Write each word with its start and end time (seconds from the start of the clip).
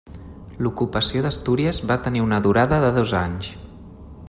L'ocupació 0.67 1.21
d'Astúries 1.25 1.81
va 1.93 1.99
tenir 2.07 2.25
una 2.29 2.41
durada 2.47 2.81
de 2.87 2.91
dos 2.97 3.15
anys. 3.23 3.53